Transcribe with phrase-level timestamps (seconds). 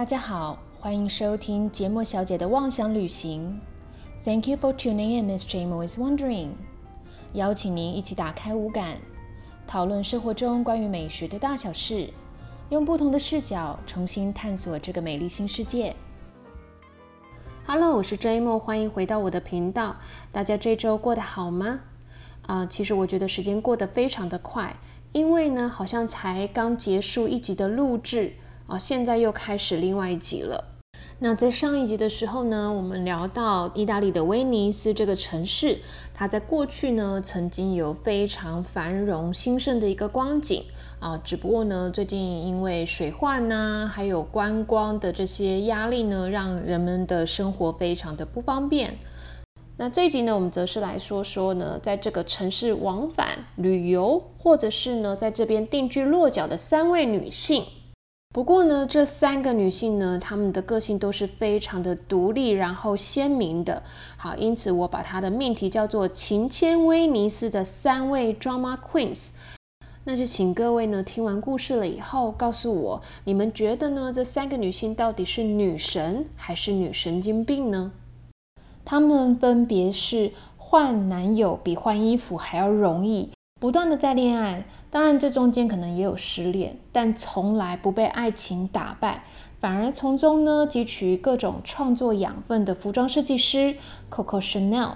[0.00, 3.60] 大家好，欢迎收听节目小姐的妄想旅行。
[4.16, 6.52] Thank you for tuning in, Miss Jamo is wondering。
[7.34, 8.96] 邀请您一起打开五感，
[9.66, 12.08] 讨论生活中关于美学的大小事，
[12.70, 15.94] 用不同的视角重新探索这个美丽新世界。
[17.66, 19.96] Hello，我是 Jamo，欢迎回到我的频道。
[20.32, 21.80] 大家这周过得好吗？
[22.46, 24.74] 啊，其实我觉得时间过得非常的快，
[25.12, 28.32] 因为呢，好像才刚结束一集的录制
[28.70, 30.64] 啊，现在又开始另外一集了。
[31.18, 35.76] 那在上一集的时候呢，我们聊到意大利的威尼斯这个城市，
[36.14, 40.62] 它在过去呢曾经有非常繁荣兴盛的一个光景
[41.00, 48.96] 啊，只不过呢，最近因为水患呐，还有观光的这些压力呢，让人们的生活非常的不方便。
[49.78, 57.64] 那这一集呢，我们则是来说说呢，在这个城市往返旅游，或者是呢，在这边定居落脚的三位女性。
[58.32, 63.82] 不过呢，这三个女性呢，她们的个性都是非常的独立，然后鲜明的。
[64.16, 69.32] 好，因此我把她的命题叫做“情牵威尼斯的三位 drama queens”。
[70.04, 77.90] 那就请各位呢，听完故事了以后，告诉我，你们觉得呢，这三个女性到底是女神还是女神经病呢？
[78.84, 83.32] 她们分别是换男友比换衣服还要容易。
[83.60, 89.22] 不断的在恋爱，当然这中间可能也有失恋，但从来不被爱情打败，
[89.60, 93.76] 反而从中呢汲取各种创作养分的服装设计师
[94.10, 94.92] Coco Chanel，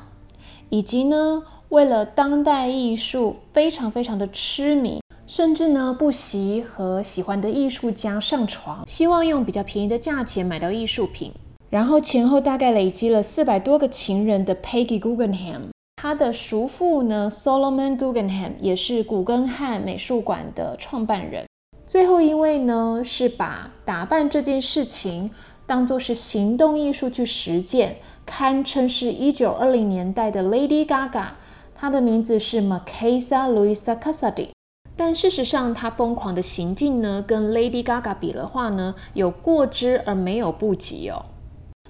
[0.70, 11.30] 以及呢为了当代艺术非常非常的痴迷，甚至呢不惜和喜欢的艺术家上床，希望用比较便宜的价钱买到艺术品，
[11.68, 15.73] 然后前后大概累积了四百多个情人的 Peggy Guggenheim。
[16.04, 21.46] 他的叔父呢，Solomon Guggenheim 也是古根汉美术馆的创办人。
[21.86, 25.30] 最后一位呢，是把打扮这件事情
[25.66, 27.96] 当做是行动艺术去实践，
[28.26, 31.28] 堪称是一九二零年代的 Lady Gaga。
[31.74, 34.48] 她的名字是 Marquesa Luisa cassady。
[34.94, 41.24] 但事实上，她疯狂的行径呢，跟 Lady Gaga 比的话呢，有过之而没有不及哦。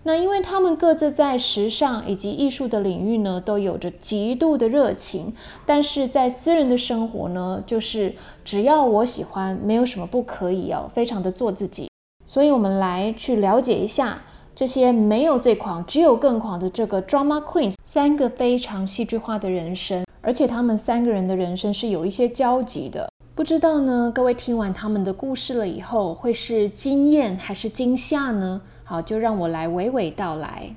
[0.06, 5.34] 那因为他们各自在时尚以及艺术的领域呢，都有着极度的热情，
[5.64, 8.14] 但是在私人的生活呢，就是
[8.44, 11.88] 只要我喜欢，没有什么不可以哦，非常的做自己。
[12.26, 14.22] 所以，我们来去了解一下
[14.54, 23.08] 这些没有最狂，只有更狂的这个 drama queens 三个非常戏剧化的人生，而且他们三个人的人生是有一些交集的。
[23.34, 28.60] 不知道呢，各位听完他们的故事了以后，会是惊艳还是惊吓呢？
[28.84, 30.76] 好，就让我来娓娓道来。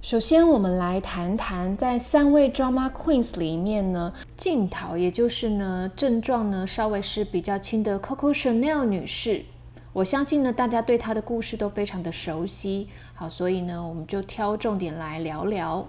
[0.00, 9.44] 首先，我们来谈谈在三位 drama queens 里面呢，镜头也就是呢症状呢稍微是比较轻的 Coco Chanel 女士。
[9.92, 12.88] 我相信呢大家对她的故事都非常的熟悉。
[13.14, 15.86] 好，所以呢我们就挑重点来聊聊。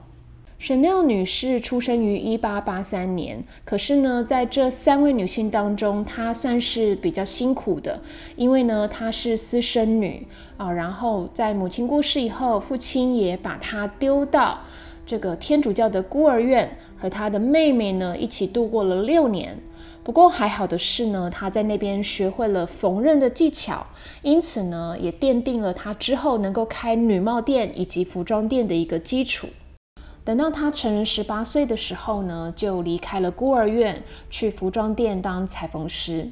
[0.66, 8.01] Chanel 女士出生于一八八三年，可是呢，在这三位女性当中，她算是比较辛苦的，
[8.38, 10.25] 因为呢，她是私生女
[10.56, 14.62] 啊，然后在母亲过世以后，父亲也把她丢到
[15.06, 19.59] 这个天主教的孤儿院，和她的妹妹呢一起度过了六年。
[20.01, 23.85] 不过还好的是呢，她在那边学会了缝纫的技巧，
[24.22, 29.50] 因此呢，也奠定了她之后能够开女帽店以及服装店的一个基础。
[30.25, 36.29] 等到她成人十八岁的时候呢，就离开了孤儿院，去服装店当裁缝师。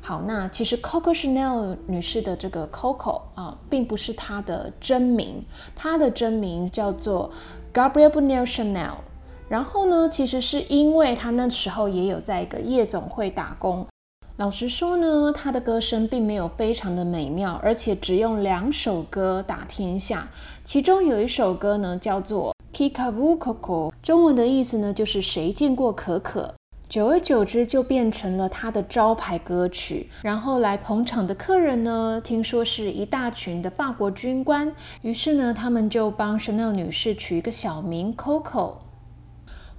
[0.00, 5.44] 好，那其实 Coco Chanel 女士的这个 Coco 啊，并不是她的真名，
[5.74, 7.30] 她的真名叫做
[7.74, 8.94] Gabrielle Bernal Chanel。
[9.48, 13.86] 然后呢，其实是因为她那时候也有在一个夜总会打工。
[14.36, 20.28] 老实说呢，她的歌声并没有非常的美妙，而且只用两首歌打天下。
[20.64, 26.54] 其中有一首歌呢，叫做 Kikavu Coco，中文的意思呢就是谁见过可可。
[26.90, 30.10] 久而久之就变成了他的招牌歌曲。
[30.20, 34.70] 然后来捧场的客人呢，听说是一大群的法国军官，
[35.00, 38.74] 于是呢，他们就帮 Chanel 女士取一个小名 Coco。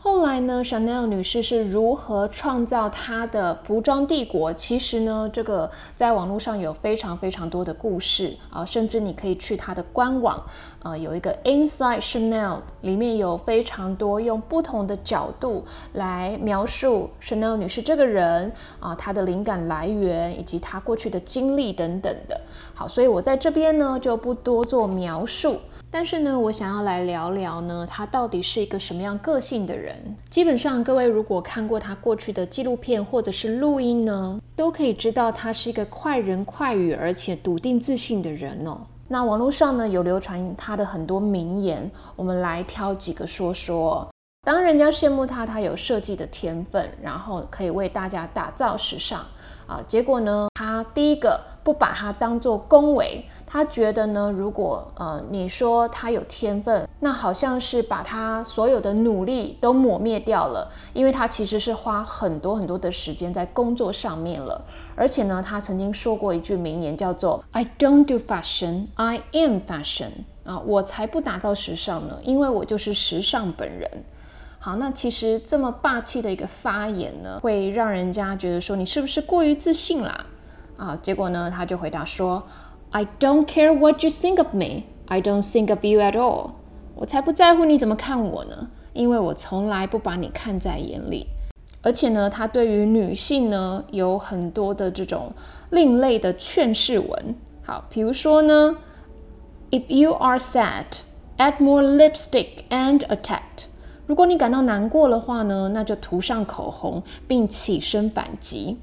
[0.10, 4.54] 后来呢，Chanel 女士是如何创造她的服装帝国？
[4.54, 10.42] 其实呢，这个在网络上有非常非常多的故事啊，甚至你可以去她的官网，
[10.82, 18.50] 呃，有一个 Inside Chanel，里面有非常多用不同的角度来描述 Chanel 女士这个人
[18.80, 22.40] 啊，她的灵感来源以及她过去的经历等等的。
[22.74, 25.60] 好，所以我在这边呢就不多做描述。
[25.90, 29.96] 但是呢，我想要来聊聊呢，他到底是一个什么样个性的人？
[30.30, 38.78] 基本上，各位如果看过他过去的纪录片或者是录音呢，都可以知道他是一个快人快语而且笃定自信的人哦。
[39.08, 44.06] 那网络上呢有流传他的很多名言，我们来挑几个说说。
[44.46, 49.26] 当人家羡慕他，他有设计的天分，然后可以为大家打造时尚
[49.66, 49.82] 啊。
[49.88, 64.62] 结果呢，他第一个不把他当做恭维，他觉得呢，如果呃你说他有天分，那好像是把他所有的努力都抹灭掉了，因为他其实是花很多很多的时间在工作上面了。
[64.96, 70.12] 而且呢，他曾经说过一句名言，叫做 "I don't do fashion, I am fashion"
[70.44, 73.90] 啊，我才不打造时尚呢，因为我就是时尚本人。
[74.60, 80.26] 好，那其实这么霸气的一个发言呢，会让人家觉得说你是不是过于自信啦？
[80.76, 82.44] 啊，结果呢，他就回答说
[82.92, 86.52] ：“I don't care what you think of me, I don't think of you at all。
[86.96, 91.28] 我才不在乎你怎么看我呢，因为我从来不把你看在眼里。
[91.84, 95.32] 而且呢，他对于女性呢有很多的这种
[95.70, 97.36] 另类的劝世文。
[97.64, 98.78] 好，比如说呢
[99.72, 101.02] ，If you are sad,
[101.38, 103.68] add more lipstick and attack。”
[104.08, 108.80] 如果你感到难过的话呢，那就涂上口红并起身反击。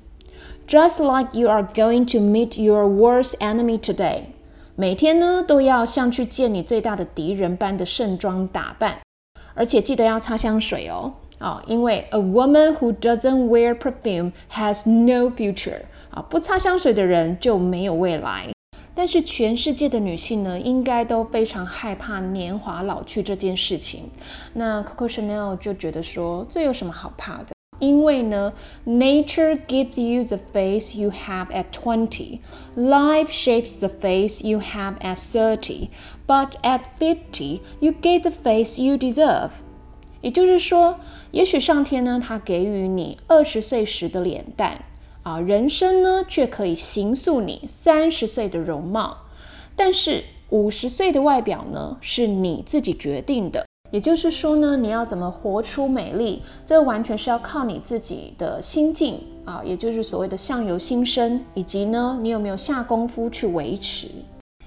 [0.66, 4.22] Just like you are going to meet your worst enemy today，
[4.75, 9.00] 每天呢都要像去见你最大的敌人般的盛装打扮，
[9.55, 11.12] 而且记得要擦香水哦。
[11.38, 15.82] 啊，因为 A woman who doesn't wear perfume has no future。
[16.11, 18.49] 啊，不擦香水的人就没有未来。
[18.94, 24.08] 但是全世界的女性呢，应该都非常害怕年华老去这件事情。
[24.55, 27.53] 那 Coco Chanel 就觉得说，这有什么好怕的？
[27.78, 28.52] 因为呢
[28.86, 32.40] ，Nature gives you the face you have at twenty,
[32.76, 35.88] life shapes the face you have at thirty,
[36.26, 39.50] but at fifty, you get the face you deserve。
[40.20, 40.98] 也就是说，
[41.32, 44.84] 也许上天呢，他给予你二十岁时的脸蛋。
[45.22, 49.16] 啊，人生呢却可以形塑你三十岁的容貌，
[49.74, 53.66] 但是五十岁的外表呢是你自己决定的。
[53.94, 64.08] 也就是说呢，你要怎么活出美丽，这完全是要靠你自己的心境啊，也就是所谓的相由心生，以及呢你有没有下功夫去维持。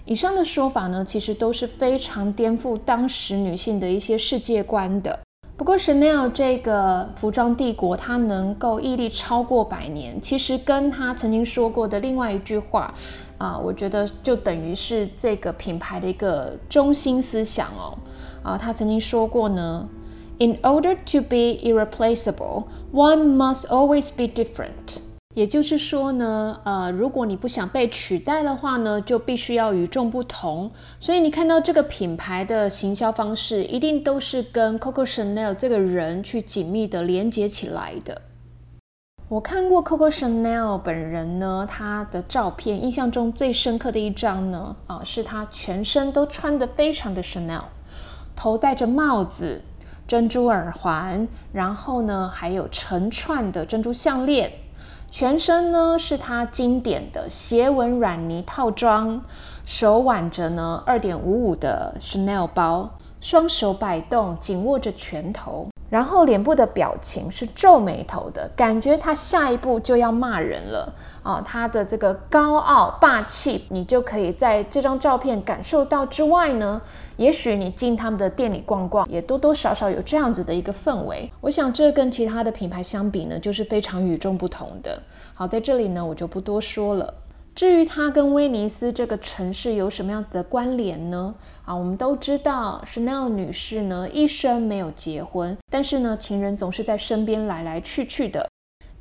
[0.06, 5.20] 以上的说法呢，其实都是非常颠覆当时女性的一些世界观的。
[5.58, 12.94] 不过，Chanel 这个服装帝国，它能够屹立超过百年，其实跟他曾经说过的另外一句话，
[13.38, 17.98] 啊，我觉得就等于是这个品牌的一个中心思想哦。
[18.48, 19.90] 啊，他曾经说过呢
[20.40, 22.64] ，In order to be irreplaceable,
[22.94, 25.02] one must always be different。
[25.36, 30.72] 也就是说呢，呃，如果你不想被取代的话呢，就必须要与众不同。
[30.98, 38.22] 所以你看到这个品牌的行销方式，一定都是跟 Coco Chanel 这个人去紧密的连接起来的。
[39.30, 47.64] 我看过 Coco Chanel 本人呢，他的照片，印象中最深刻的一张呢，啊，是他全身都穿的非常的 Chanel，
[48.38, 49.64] 头戴着帽子，
[50.08, 54.54] 珍珠耳环，然后呢，还有成串的珍珠项链。
[55.10, 59.22] 全身呢是它经典的斜纹软呢套装，
[59.66, 65.68] 手挽着呢二点五五的 Chanel 包，双手摆动，紧握着拳头。
[65.90, 70.94] 然后脸部的表情是皱眉头的，感觉他下一步就要骂人了
[71.24, 71.42] 啊！
[71.46, 76.82] 他的这个高傲霸气，你就可以在这张照片感受到之外呢，
[77.16, 81.32] 也许你进他们的店里逛逛，也多多少少有这样子的一个氛围。
[81.40, 85.02] 我想这跟其他的品牌相比呢，就是非常与众不同的。
[85.34, 87.14] 好，在这里呢，我就不多说了。
[87.58, 91.34] 至于它跟威尼斯这个城市有什么样子的关联呢？
[91.66, 98.48] 啊，我们都知道，Chanel 女士呢一生没有结婚，但是呢，情人总是在身边来来去去的。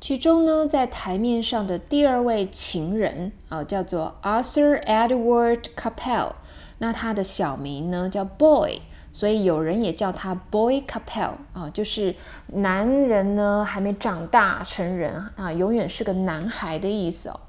[0.01, 6.31] 其中呢，在台面上的第二位情人啊，叫做 Arthur Edward Capel，
[6.79, 12.15] 那他的小名呢叫 Boy，所以有人也叫他 Boy Capel 啊，就是
[12.47, 17.39] 男人呢还没长大成人啊，永远是个男孩的意思哦。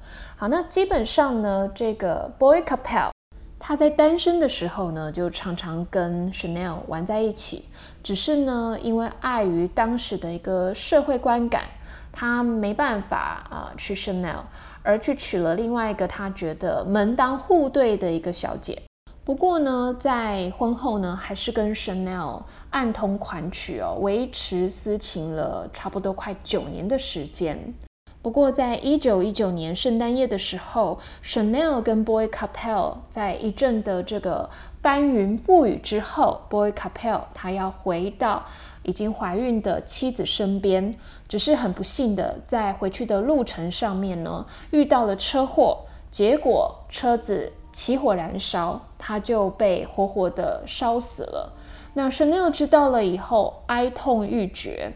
[0.41, 3.11] 好，那基本上呢，这个 Boy Capel
[3.59, 7.65] 他在单身的时候呢，就常常跟 Chanel 玩在一起。
[8.05, 11.65] 只是呢，因为碍于当时的一个社会观感，
[12.13, 14.43] 他没办法啊去 Chanel，
[14.85, 18.81] 而去娶了另外一个他觉得门当户对的一个小姐。
[19.25, 27.75] 不过呢，在婚后呢，还是跟 Chanel 暗通款曲哦，维持私情了差不多快九年的时间。
[28.21, 34.51] 不过，在一九一九年圣诞夜的时候，Chanel 跟 Boy Capel 在一阵的这个
[34.83, 38.45] 翻云覆雨之后，Boy Capel 他要回到
[38.83, 40.95] 已经怀孕的妻子身边，
[41.29, 51.53] 只是很不幸的，在回去的路程上面呢，遇到了车祸，结果车子起火燃烧，他就被活活的烧死了。
[51.95, 54.93] 那 Chanel 知道了以后，哀痛欲绝。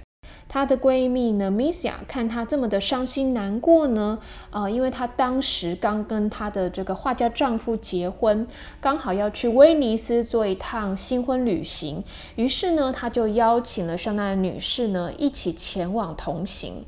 [0.52, 4.18] 她的闺蜜呢，Misia 看她这么的伤心难过呢，
[4.50, 8.46] 呃，因为她当时刚跟她的这个画家丈夫结婚，
[8.78, 12.04] 刚好要去威尼斯做一趟新婚旅行，
[12.36, 16.84] 于是呢，她就邀请了圣诞女士呢一起前往同行。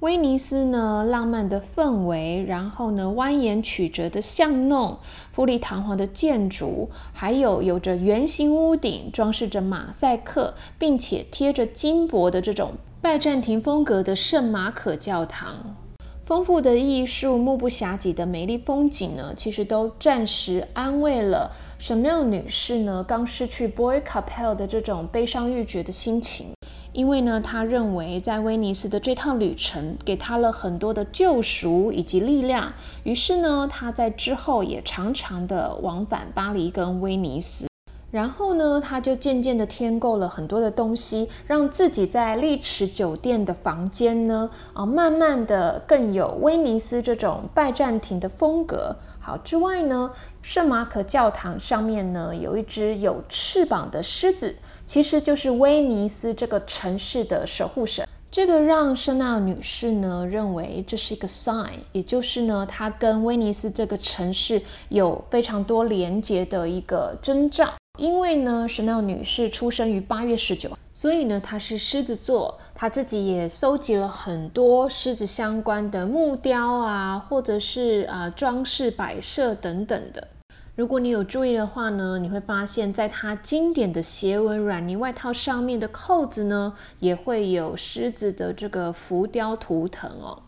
[0.00, 4.98] 威尼斯呢，浪漫的氛围，然后呢，蜿蜒曲折的巷弄，
[5.32, 12.74] 富丽堂皇的建筑，还有有着圆形屋顶、装饰着马赛克，并且贴着金箔的这种。
[13.06, 15.76] 拜占庭风格的圣马可教堂，
[16.24, 26.48] 丰富的艺术、目不暇给的美丽风景呢，其实都暂时安慰了 Chanel 女士呢刚失去 Boy Capel 的这种悲伤欲绝的心情。
[26.92, 32.72] 因为呢，她认为在威尼斯的这趟旅程给她了很多的救赎以及力量。
[33.04, 37.68] 于是呢，她在之后也常常的往返巴黎跟威尼斯。
[38.12, 48.96] 然后呢，他就渐渐的添购了很多的东西，让自己在丽池酒店的房间呢，啊，慢慢的更有威尼斯这种拜占庭的风格。
[49.18, 50.10] 好之外呢，
[50.40, 54.54] 圣马可教堂上面呢有一只有翅膀的狮子，
[54.86, 58.06] 其实就是威尼斯这个城市的守护神。
[58.30, 67.72] 这个让圣娜女士呢认为这是一个 sign，也就是呢，她跟威尼斯这个城市有非常多连接的一个征兆。
[67.96, 72.58] 因为呢，Chanel 女士出生于八月十九，所以呢，她是狮子座。
[72.74, 80.28] 她自己也搜集了很多狮子相关的木雕啊，或者是啊装饰摆设等等的。
[80.74, 90.42] 如果你有注意的话呢，你会发现在她经典的斜纹软呢外套上面的扣子呢，也会有狮子的这个浮雕图腾哦。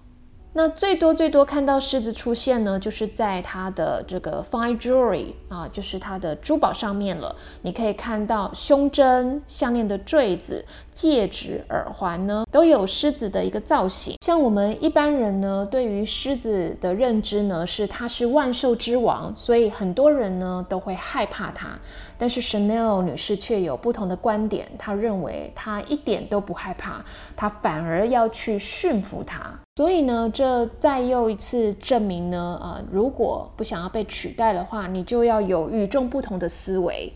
[0.55, 7.35] 那最多最多看到狮子出现呢，就是在它的这个 fine jewelry 啊，就是它的珠宝上面了。
[7.63, 14.17] 你可以看到胸针、项链的坠子、戒指、耳环呢，都有狮子的一个造型。
[14.25, 21.69] 像我们一般人呢，对于狮子的认知呢，是它是万兽之王，所以很多人呢都会害怕它。
[22.17, 27.05] 但是 Chanel 女士却有不同的观点，她认为她一点都不害怕，
[27.37, 29.57] 她反而要去驯服它。
[29.79, 37.13] 所以呢，这再又一次证明呢，呃，如果不想要被取代的话，你就要有与众不同的思维。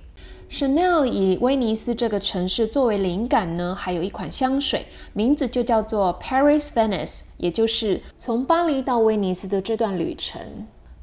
[0.48, 10.40] Chanel 以威尼斯这个城市作为灵感呢，还有一款香水，名字就叫做 Paris Venice，也就是从巴黎到威尼斯的这段旅程。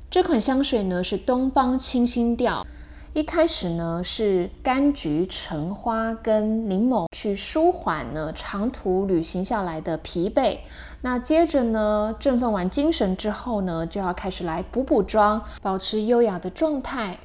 [0.10, 2.66] 这款香水呢是东方清新调。
[3.14, 10.60] 一开始呢是柑橘、橙花跟柠檬去舒缓呢长途旅行下来的疲惫，
[11.02, 17.18] 那接着呢振奋完精神之后呢就要开始来补补妆，保持优雅的状态。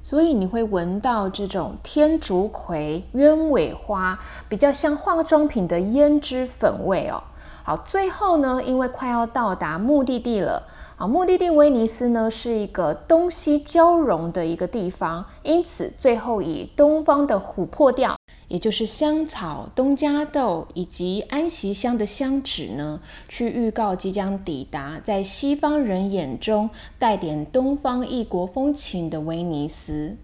[0.00, 4.18] 所以你会闻到这种天竺葵、鸢尾花，
[4.48, 7.22] 比较像化妆品的胭脂粉味哦。
[7.64, 10.66] 好，最后呢，因为快要到达目的地了，
[11.02, 18.16] 啊，目的地威尼斯呢是一个东西交融的一个地方，因此最后以东方的琥珀调，
[18.46, 30.16] 也就是香草、东加豆以及安息香的香脂呢，去预告即将抵达在西方人眼中带点东方异国风情的威尼斯。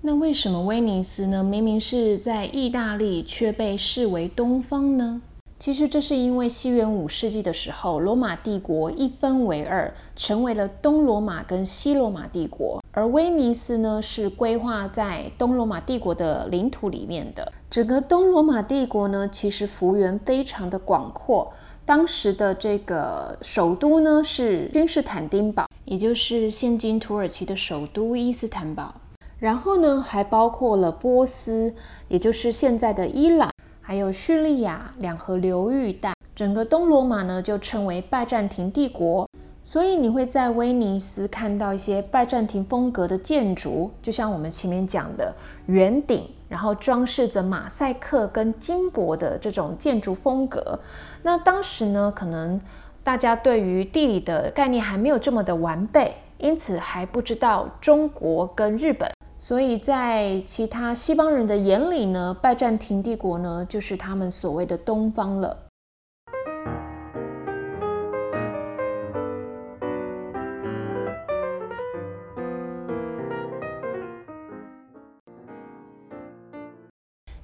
[0.00, 1.44] 那为什么威尼斯呢？
[1.44, 5.22] 明明是在意大利，却被视为东方呢？
[5.58, 12.82] 其实这是因为西元五世纪的时候，罗马帝国一分为二，成为了东罗马跟西罗马帝国。
[12.92, 17.50] 而威尼斯呢，是规划在东罗马帝国的领土里面的。
[17.70, 21.50] 整个东罗马帝国呢，其实幅员非常的广阔。
[21.86, 28.94] 当时的这个首都呢，是君士坦丁堡，也就是现今土耳其的首都伊斯坦堡。
[29.38, 31.74] 然后呢，还包括了波斯，
[32.08, 33.50] 也就是现在的伊朗。
[33.88, 39.30] 还有叙利亚两河流域带，整个东罗马呢就称为拜占庭帝国。
[39.62, 45.32] 所以你会在威尼斯看到一些拜占庭风格的建筑，就像我们前面讲的
[45.66, 50.80] 圆顶，然后装饰着马赛克跟金箔的这种建筑风格。
[51.22, 52.60] 那当时呢，可能
[53.04, 59.08] 大家对于地理的概念还没有这么的完备，因此还不知道中国跟日本。
[59.38, 65.56] 所以在其他西方人的眼里呢，拜占庭帝国呢，就是他们所谓的东方了。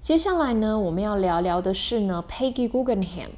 [0.01, 3.29] 接下来呢，我们要聊聊的是呢，Peggy Guggenheim。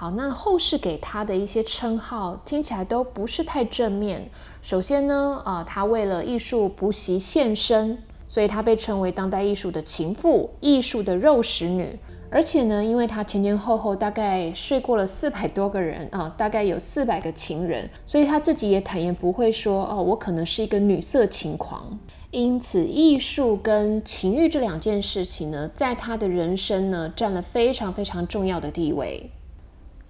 [0.00, 4.30] 好，那后世给他的一些称号听起来都不是太正面。
[4.62, 11.98] 首先呢，啊，他为了艺术不惜献身，所以他被称为当代艺术的情妇、艺术的肉食女。
[12.30, 21.98] 而且呢，因为他前前后后大概睡过了四百多个人啊，大概有四百个情人，所以他自己也坦言不会说哦，我可能是一个女色情狂。
[22.30, 29.30] 因此，艺术跟情欲这两件事情呢，在他的人生呢，占了非常非常重要的地位。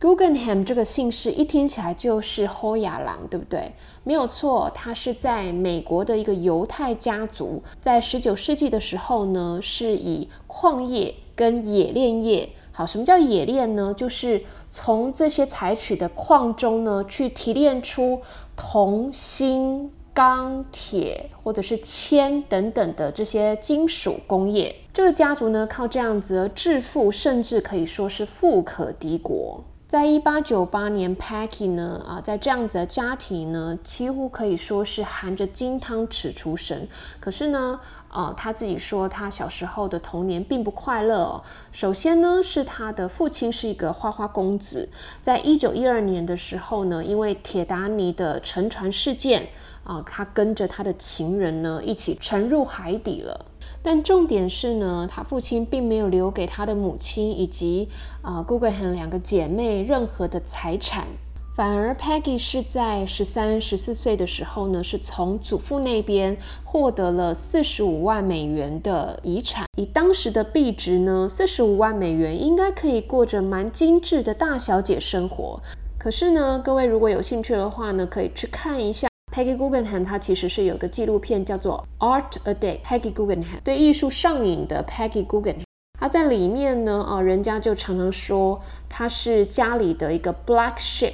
[0.01, 3.73] Guggenheim 这个姓氏一听起来就是后亚郎，对不对？
[4.03, 12.49] 没有错，他是在美国的一个犹太家族，在十九世纪的时候呢，是以矿业跟冶炼业。
[12.73, 13.93] 好，什么叫冶炼呢？
[13.95, 18.23] 就是从这些采取的矿中呢，去提炼出
[18.57, 19.91] 铜、锌。
[20.13, 29.63] 钢铁或者是铅等等的这些金属工业，这个家族呢靠这样子而致富，甚至可以说是富可敌国。
[29.91, 36.87] 在一八九八年，Peggy 呢啊，在这样子的家庭呢，几乎可以说是含着金汤匙出生。
[37.19, 41.25] 可是呢，啊，他自己说他小时候的童年并不快乐。
[41.25, 41.43] 哦。
[41.73, 44.89] 首先呢，是他的父亲是一个花花公子，
[45.21, 49.49] 在一九一二年的时候呢，因为铁达尼的沉船事件。
[49.83, 53.47] 啊，他跟着他的情人呢一起沉入海底了。
[53.83, 57.89] 但重点是呢，他父亲并没有留给他的母亲以及
[58.21, 61.07] 啊姑姑和两个姐妹任何的财产，
[61.57, 69.65] 反而 Peggy 是在十三、十四岁的时候呢，是从祖父那边获得了四十五万美元的遗产。
[69.79, 75.61] 以当时的币值呢，四十五万美元应该可以过着蛮精致的大小姐生活。
[75.99, 79.10] 可是呢，各位如果有兴趣的话呢，可以去看一下。
[79.33, 85.63] Peggy Guggenheim，他其实是有个纪录片叫做《Art a Day》，Peggy Guggenheim 对艺术上瘾的 Peggy Guggenheim，
[86.01, 91.13] 他在里面呢，啊，人家就常常说他是家里的一个 Black Sheep，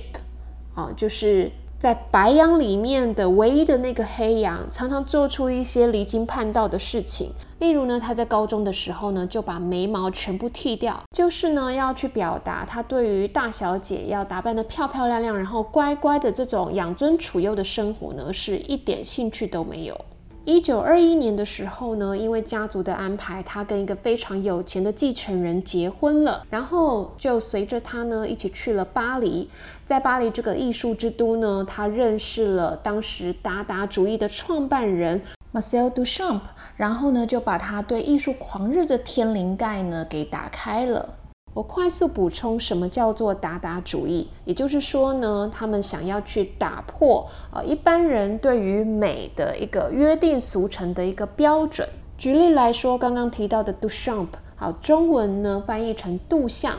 [0.74, 7.32] 啊，就是在白羊里面的唯一的那个黑羊，常常做出一些离经叛道的事情。
[7.58, 19.98] 例如呢，他在高中的时候呢，就把眉毛全部剃掉，就是呢要去表达他对于大小姐要打扮得漂漂亮亮，然后乖乖的这种养尊处优的生活呢，是一点兴趣都没有。
[20.44, 29.48] 一九二一年的时候呢，因为家族的安排，他跟一个非常有钱的继承人结婚了，然后就随着他呢一起去了巴黎，
[29.84, 35.20] 在巴黎这个艺术之都呢，他认识了当时达达主义的创办人。
[35.56, 36.40] Marcel Duchamp，
[36.76, 41.14] 然后呢，就把他对艺术狂热的天灵盖呢给打开了。
[41.54, 44.28] 我快速补充，什么叫做达达主义？
[44.44, 51.88] 也就是说呢，他们想要去打破呃一般人对于美的一个约定俗成的一个标准。
[52.18, 56.74] 举例来说，刚刚提到的 Duchamp，好，中文呢翻译成杜象。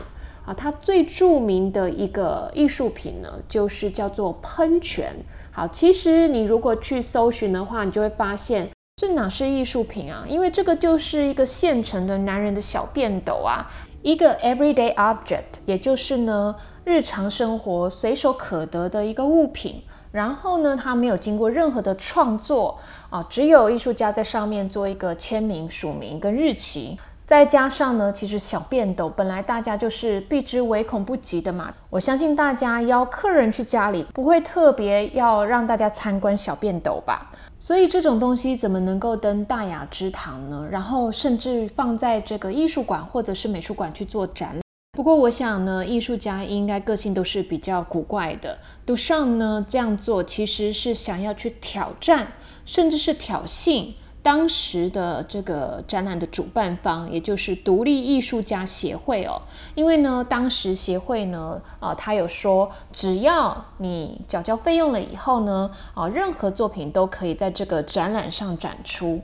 [0.48, 5.14] 啊，它最著名的一个艺术品呢，就是叫做喷泉。
[5.50, 10.24] 好，其实你如果去搜寻的话，你就会发现这哪是艺术品啊？
[10.26, 19.82] 因为这个就是一个现成的男人的小便斗啊，一个 everyday object，也就是呢日常生活随手可得的一个物品。
[20.10, 22.78] 然后呢，它没有经过任何的创作
[23.10, 26.98] 啊，只有艺术家在上面做一个签名、署名跟日期。
[27.28, 31.74] 再加上呢，其实小便斗本来大家就是避之唯恐不及的嘛。
[31.90, 37.30] 我相信大家邀客人去家里，不会特别要让大家参观小便斗吧？
[37.58, 40.66] 所以这种东西怎么能够登大雅之堂呢？
[40.70, 44.62] 然后甚至放在这个艺术馆或者是美术馆去做展览。
[44.92, 48.58] 不过我想呢，艺术家应该个性都是比较古怪的。
[48.86, 52.28] 杜尚呢这样做其实是想要去挑战，
[52.64, 53.92] 甚至是挑衅。
[54.28, 59.40] 当时的这个展览的主办方，也就是独立艺术家协会哦，
[59.74, 69.22] 因为呢，当时协会呢，啊，他有说，只要你缴交费用了以后呢，啊，任何作品都可以在这个展览上展出。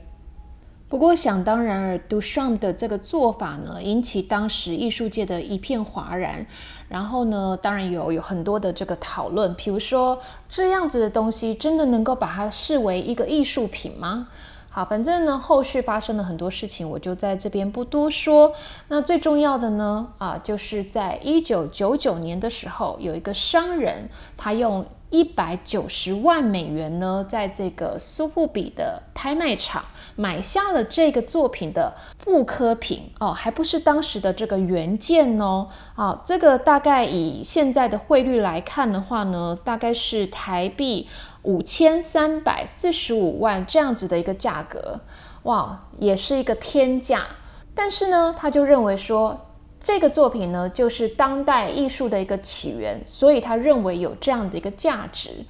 [0.89, 6.43] 不过想当然尔，Duchamp 的这个做法呢，引起当时艺术界的一片哗然。
[6.89, 14.29] 然后呢，当然有有很多的这个讨论，比如说这样子的东西，真的能够把它视为一个艺术品吗？
[14.75, 18.51] 好，反正呢，后续发生了很多事情，我就在这边不多说。
[18.89, 29.85] 那最重要的呢，啊，就是在一九九九年的时候，有一个商人，他用一百九十万美元呢，在这个苏富比的拍卖场
[30.17, 35.69] 买下了这个作品的复刻品哦，还不是当时的这个原件哦。
[35.95, 41.07] 啊，这个大概以现在的汇率来看的话呢，大概是台币。
[41.45, 44.99] 五千三百四十五万这样子的一个价格，
[45.43, 47.25] 哇，也是一个天价。
[47.73, 49.47] 但是呢，他就认为说
[49.79, 55.45] 这个作品呢就是当代艺术的一个起源，所以他认为有这样的一个价值。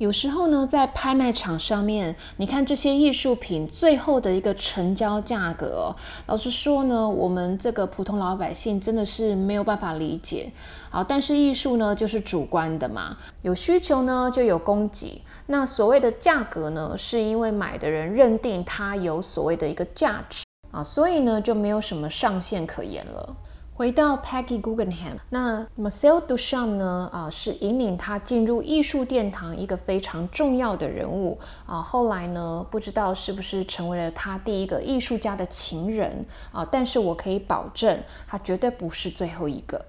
[0.00, 10.50] 有时候呢，在拍卖场上面，你看这些艺术品最后的一个成交价格，老实说呢，我们这个普通老百姓真的是没有办法理解。
[10.88, 15.20] 好，但是艺术呢就是主观的嘛，有需求呢就有供给。
[15.44, 23.36] 那所谓的价格呢，是因为买的人认定它有所谓的一个价值啊，所以呢就没有什么上限可言了。
[23.80, 27.08] 回到 Peggy Guggenheim，那 Marcel Duchamp 呢？
[27.10, 31.76] 啊，是引领他进入艺术殿堂一个非常重要的人物啊。
[31.76, 36.62] 后来呢，不知道是不是成为了他第一个艺术家的情人啊？
[36.70, 39.82] 但是我可以保证，他绝对不是最后一个。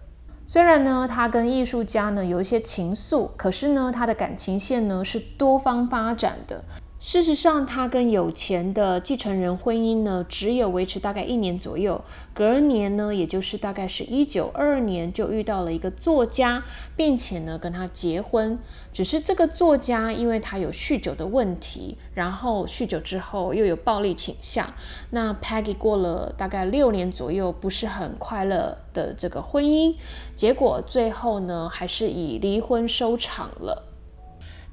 [0.48, 6.64] 虽然呢，他跟艺术家呢有一些情愫，可是呢，他的感情线呢是多方发展的。
[7.04, 12.00] 事实上，他跟有钱的继承人婚姻呢，只有维持大概一年左右。
[12.32, 16.64] 隔年呢，也就是大概是一九二二年，就遇到了一个作家，
[16.96, 18.60] 并且呢跟他结婚。
[18.94, 24.72] 只是这个作家，因为他有酗酒的问题，然后酗酒之后又有暴力倾向。
[25.10, 29.96] 那 Peggy 过了大概六年左右，不是很快乐的这个婚姻，
[30.36, 33.88] 结果最后呢，还是以离婚收场了。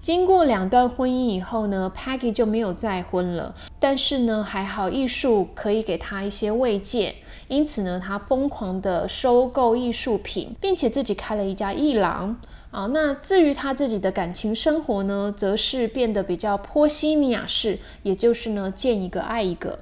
[0.01, 3.55] 经过两段婚姻以后呢，Peggy 就没有再婚了。
[3.81, 7.17] 但是呢，还好艺术可以给他一些慰藉，
[7.49, 12.37] 因此呢，他疯狂的收购艺术品，并且自己开了一家艺廊。
[12.71, 19.79] 啊，那至于他自己的感情生活呢，则是变得比较波西米亚式，也就是呢，见一个爱一个。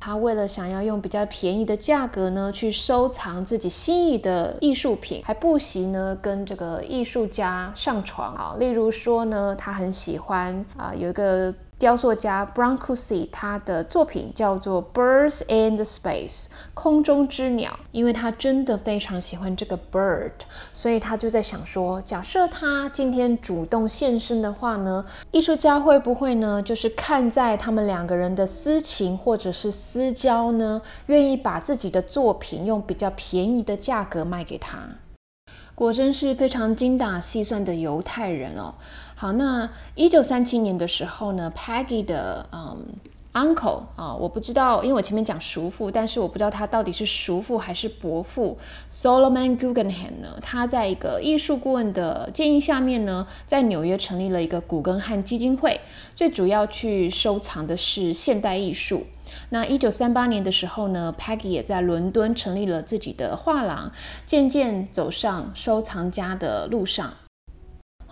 [0.00, 8.56] 他为了想要用比较便宜的价格呢，去收藏自己心仪的艺术品，还不惜呢跟这个艺术家上床啊。
[8.58, 11.52] 例如说呢，他很喜欢啊，有一个。
[11.78, 20.32] 雕塑家 Brancusi，他的作品叫做《Birds in the Space》空中之鸟，因为他真的非常喜欢这个 bird，
[20.72, 34.78] 所以他就在想说，假设他今天主动现身的话呢，艺术家会不会呢，就是看在他们两个人的私情或者是私交呢，愿意把自己的作品用比较便宜的价格卖给他？
[35.74, 38.74] 果真是非常精打细算的犹太人哦。
[39.18, 42.76] 好，那一九三七年的时候呢，Peggy 的嗯
[43.32, 48.58] uncle 啊，我不知道，因为我前面讲叔父，但是我不知道他到底是叔父还是伯父。
[48.90, 55.80] Solomon Guggenheim 呢，他在一个艺术顾问的建议下面呢，在纽约成立了一个古根汉基金会，
[56.14, 59.06] 最主要去收藏的是现代艺术。
[59.48, 63.90] 那一九三八年的时候呢，Peggy 也在伦敦成立了自己的画廊，
[64.26, 67.14] 渐渐走上收藏家的路上。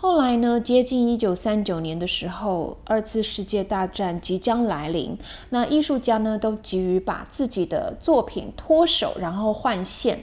[0.04, 5.16] 后来呢，接近一九三九年的时候，二次世界大战即将来临，
[5.48, 10.22] 那艺术家呢都急于把自己的作品脱手，然后换线。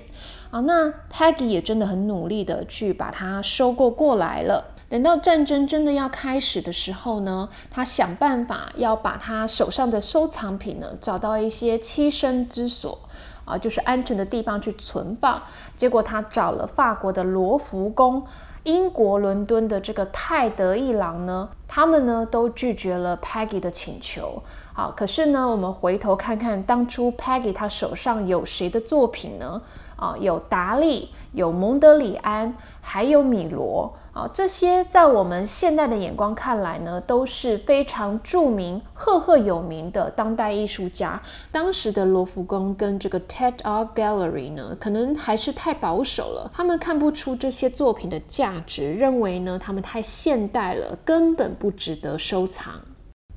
[0.52, 4.64] 啊，那 Peggy 也真的很努力的去把它收购过来了。
[4.88, 13.00] 等到战争真的要开始的时候呢，他想办法要把他手上的收藏品呢找到一些栖身之所，
[13.46, 15.42] 啊，就是安全的地方去存放。
[15.76, 18.24] 结果他找了法国的罗浮宫。
[18.64, 24.42] 英国伦敦的这个泰德一郎呢，他们呢都拒绝了 Peggy 的请求。
[24.74, 29.62] 好，可是呢，我们回头看看当初 Peggy 他手上有谁的作品呢？
[29.96, 41.22] 啊，有达利，有蒙德里安，还有米罗啊，这些在我们现代的眼光看来呢，都是非常著名、赫赫有名的当代艺术家。
[41.52, 52.74] 当时的罗浮宫跟这个 Tate Art Gallery 呢，可能还是太保守了，他们看不出这些作品的价值，认为呢，他们太现代了，根本不值得收藏。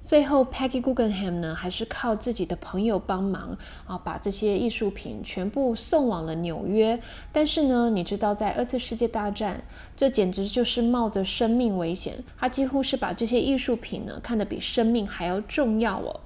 [0.05, 7.01] 最后，Peggy Guggenheim 呢，还是靠自己的朋友帮忙啊，把这些艺术品全部送往了纽约。
[7.33, 9.65] 但是呢，你知道，在二次世界大战，
[9.97, 12.23] 这简直就是冒着生命危险。
[12.39, 16.21] 他几乎是把这些艺术品呢，看得比生命还要重要哦。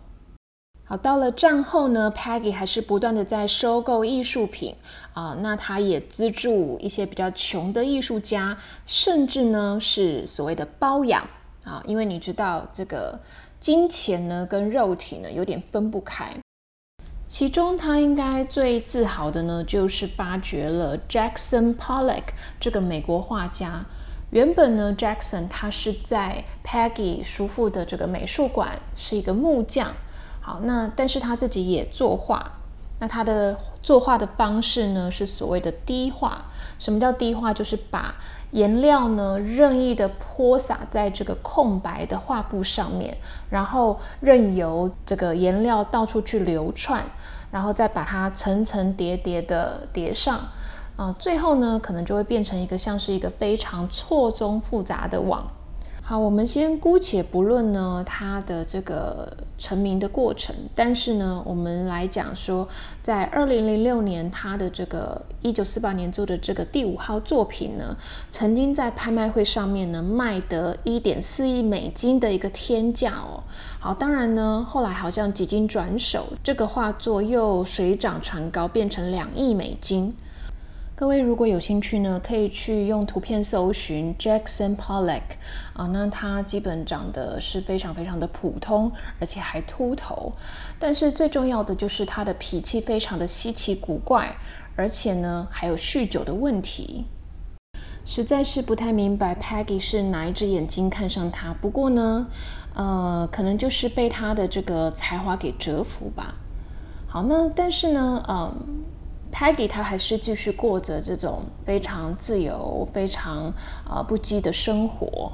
[0.83, 4.75] 好，到了战后呢，Peggy 还是不断的在收购艺术品
[5.13, 11.23] 啊，那他也资助一些比较穷的艺术家，甚至呢是所谓的包养
[11.63, 13.21] 啊，因为你知道这个。
[13.61, 16.35] 金钱呢，跟肉体呢有点分不开。
[17.27, 22.23] 其中，他应该最自豪的呢，就是发掘了 Jackson Pollock
[22.59, 23.85] 这个美国画家。
[24.31, 29.93] 原本呢，Jackson 他是在 Peggy 叔父的这个美术馆是一个木匠。
[30.41, 32.53] 好，那但是他自己也作画。
[33.01, 36.47] 那他的作画的方式呢，是所谓的低画。
[36.79, 37.53] 什么叫低画？
[37.53, 38.15] 就是把
[38.51, 43.17] 颜料呢任意的泼洒在这个空白的画布上面，
[43.51, 47.03] 然后任由这个颜料到处去流窜。
[47.51, 50.39] 然后再把它层层叠叠的叠上，
[50.97, 55.51] 啊，最后呢，可能就会变成一个像是一个非常错综复杂的网。
[56.09, 62.67] 好，我们先姑且不论呢他的这个成名的过程，但是呢，我们来讲说，
[63.03, 67.95] 在二零零六年，他的这个一九四八年做的这个第五号作品呢，
[68.31, 73.45] 曾经在拍卖会上面呢卖得一点四亿美金的一个天价哦。
[73.79, 80.17] 好，当然呢，后来好像几经转手，这个画作又水涨船高，变成两亿美金。
[80.99, 85.23] 各位如果有兴趣呢，可以去用图片搜寻 Jackson Pollock
[85.73, 90.33] 啊，那他基本长得是非常非常的普通，而且还秃头，
[90.77, 94.37] 但是最重要的就是他的脾气非常的稀奇古怪，
[94.75, 97.07] 而且呢还有酗酒的问题，
[98.05, 101.55] 实在是不太明白 Peggy 是哪一只眼睛看上他。
[101.55, 102.27] 不过呢，
[102.75, 106.35] 呃，可能就是被他的这个才华给折服吧。
[107.07, 108.83] 好，那但是呢，嗯。
[109.39, 113.45] Peggy 她还是继续过着这种非常自由、非常
[113.89, 115.31] 啊不羁的生活，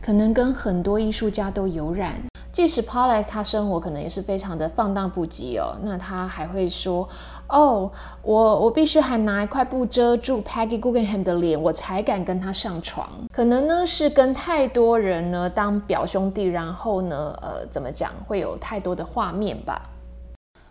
[0.00, 2.14] 可能跟很多艺术家都有染。
[2.50, 7.06] 即使 Pollock 他生活可能也是非常的放荡不羁哦，那他还会说
[7.50, 19.90] ：“哦，我我必须还拿一块布遮住 Peggy Guggenheim 的脸，我才敢跟他上床。”可能呢是跟太多人呢当表兄弟，然后呢呃怎么讲会有太多的画面吧。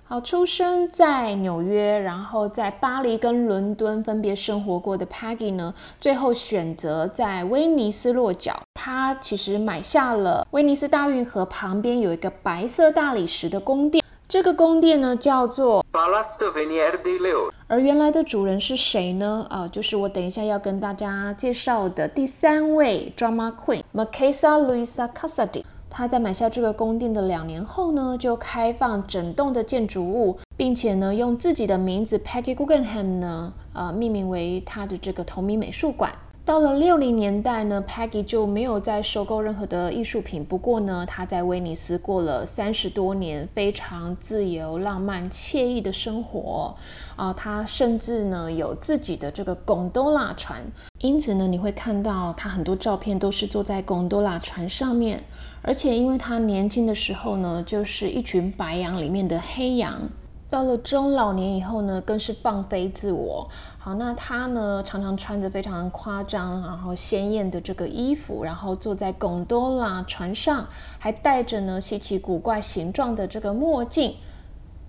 [0.08, 8.62] 好，出生在纽约，然后在巴黎跟伦敦分别生活过的 Peggy 呢，最后选择在威尼斯落脚。
[8.76, 17.50] 他其实买下了威尼斯大运河旁边有一个白色大理石的宫殿，这个宫殿呢叫做 Palazzo Venier Leo。
[17.66, 19.48] 而原来的主人是谁呢？
[19.50, 25.64] 啊，就是我等一下要跟大家介绍的第三位 Drama Queen，Marquesa Luisa Casady。
[25.98, 36.12] 他在买下这个宫殿的两年后呢，就开放整栋的建筑物，并且呢，用自己的名字 Peggy Guggenheim 呢，呃，命名为他的这个同名美术馆。
[36.46, 40.46] 到了六零年代呢，Peggy 就没有再收购任何的艺术品。
[40.46, 46.76] 不过呢，他在威尼斯过了三十多年非常自由、浪漫、惬意的生活
[47.16, 47.34] 啊。
[47.34, 50.64] 他甚至呢有自己的这个贡多拉船，
[51.00, 55.24] 因此呢，你会看到他很多照片都是坐在贡多拉船上面。
[55.64, 60.00] 而且，因为他年轻的时候呢，就是一群白羊里面的黑羊，
[60.48, 63.50] 到了中老年以后呢，更是放飞自我。
[63.86, 70.66] 好，那他呢，常常穿着非常夸张、然后鲜艳的这个衣服，然后坐在贡多拉船上，
[70.98, 74.16] 还戴着呢稀奇古怪形状的这个墨镜。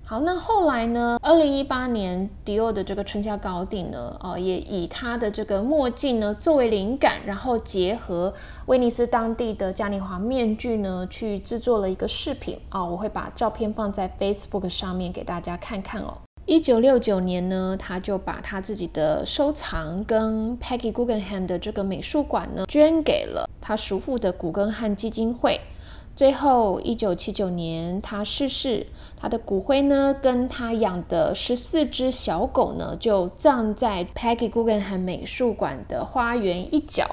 [0.02, 1.18] 好，那后来呢？
[1.20, 8.32] 二零一八年，迪奥的这个春夏高定呢，哦，也以他的这个墨镜呢作为灵感，然后结合
[8.64, 12.59] 威尼斯当地的嘉年华面具呢，去制作了一个饰品。
[12.70, 16.14] 哦，我会把照片放在 Facebook 上面给大家看看哦。
[16.46, 25.61] 一九六九年呢，他就把他自己的收藏跟 Peggy Guggenheim 的这个美术馆呢，捐给了他叔父的古根汉基金会。
[26.14, 37.04] 最后，一九七九年他逝世，他的骨灰呢，跟他养的十四只小狗呢，就葬在 Peggy Guggenheim 美术馆的花园一角。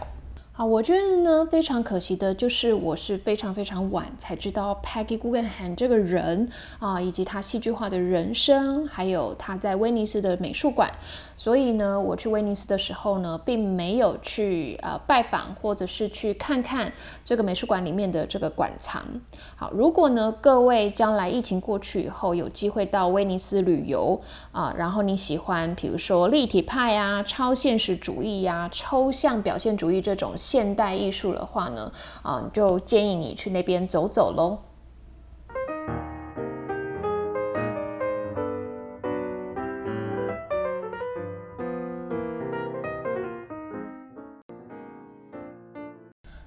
[0.56, 10.92] 好，我觉得呢，非常可惜的就是，我是非常非常晚才知道 Peggy Guggenheim 这个人啊，以及他戏剧化的人生，还有他在威尼斯的美术馆。
[11.36, 16.94] 所以呢，我去威尼斯的时候呢，并没有去呃拜访，或者是去看看
[17.26, 19.04] 这个美术馆里面的这个馆藏。
[19.56, 31.90] 好，如果呢各位将来疫情过去以后有机会到威尼斯旅游啊，然后你喜欢比如说立体派啊、超现实主义呀、抽象表现主义这种现代艺术的话呢，
[32.22, 34.58] 啊，就建议你去那边走走喽。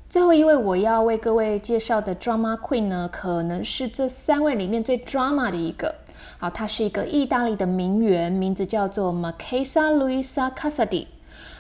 [0.09, 5.95] 最后一位我要为各位介绍的 drama queen 呢，可能是这三位里面最 drama 的一个。
[6.39, 11.07] 好，她是一个意大利的名媛，名字叫做 Marquesa Luisa Casady。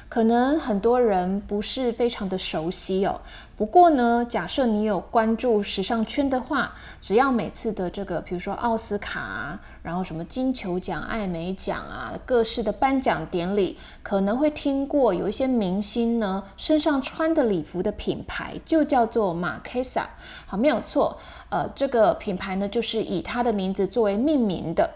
[0.08, 3.20] 可能很多人不是非常的熟悉哦。
[3.56, 20.06] 不过呢，假设你有关注时尚圈的话，只要每次的这个，比如说奥斯卡，然后什么金球奖、艾美奖啊，各式的颁奖典礼，可能会听过有一些明星呢身上穿的礼服的品牌就叫做马凯萨。
[20.46, 24.88] 好，没有错，呃，这个品牌呢就是以他的名字作为命名的。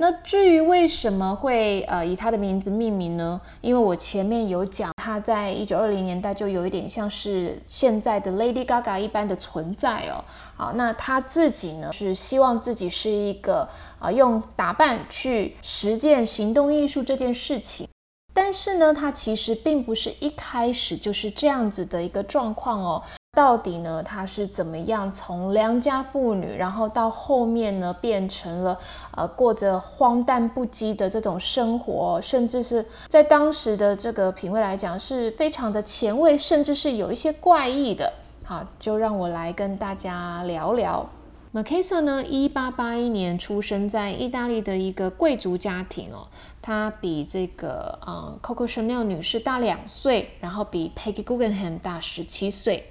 [0.00, 3.40] 那至于为什么会呃以他的名字命名呢？
[3.60, 10.24] 因为我前面有讲，他在一九二零年代就有一点像是现在的 Lady Gaga 一般的存在哦。
[10.56, 17.88] 好，那他自己呢是希望自己是一个啊用打扮去实践行动艺术这件事情。
[18.32, 23.02] 但是呢，他其实并不是一开始就是这样子的一个状况哦。
[23.38, 28.76] 到底呢，他是怎么样从良家妇女，然后到后面呢，变成了
[29.14, 38.12] 呃过着荒诞不羁的这种生活，甚至是在当时的这个品味来讲，是非常的前卫，甚至是有一些怪异的。
[38.44, 41.08] 好，就让我来跟大家聊聊。
[41.52, 46.26] m a k e s a 呢，一八八一年出生在意大利的一个贵族家庭哦。
[46.60, 52.90] 她比这个呃 Coco Chanel 女士大两岁，然后比 Peggy Guggenheim 大十七岁。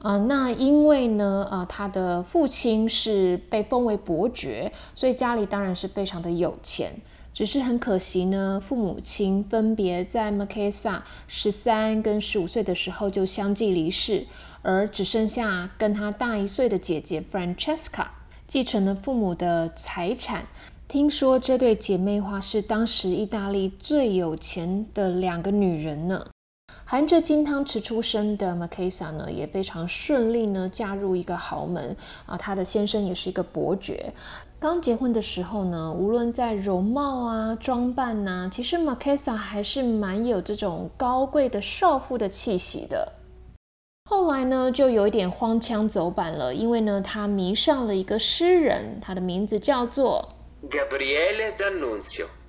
[0.00, 6.92] 啊，那因为呢，呃，他的父亲是被封为伯爵，所以家里当然是非常的有钱。
[7.32, 14.26] 只是很可惜呢，父母亲分别在 m a k e s a 十三跟十五岁的时候就相继离世。
[14.62, 18.06] 而只剩下跟他大一岁的姐姐 Francesca
[18.48, 20.44] 继承了父母的财产。
[20.88, 26.26] 听说这对姐妹花是当时意大利最有钱的两个女人呢。
[26.88, 31.96] 含着金汤匙出生的 m a k e s a 呢，也非常顺利呢，嫁入一个豪门
[32.26, 32.36] 啊。
[32.36, 34.12] 她的先生也是一个伯爵。
[34.60, 43.12] 刚结婚的时候呢，无论在容貌啊、装扮呐，其实 m a k e s a 还是蛮有这种高贵的少妇的气息的。
[44.08, 50.28] 后来呢，就有一点荒腔走板了，因为呢，他迷上了一个诗人，他的名字叫做
[50.70, 52.45] Gabriele D'Annunzio。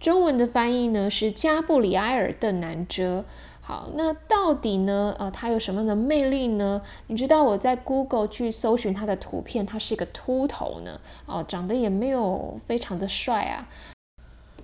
[0.00, 3.24] 中文的翻译呢是加布里埃尔·邓南遮。
[3.60, 6.80] 好，那到底呢，呃，他有什么样的魅力呢？
[7.08, 13.68] 你知道我在 Google 去搜寻他的图片，他是一个秃头呢，哦，长得也没有非常的帅啊。